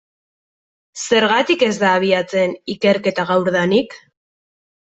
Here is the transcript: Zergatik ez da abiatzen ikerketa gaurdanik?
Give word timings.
Zergatik 1.07 1.65
ez 1.67 1.75
da 1.85 1.91
abiatzen 1.99 2.57
ikerketa 2.77 3.29
gaurdanik? 3.35 3.97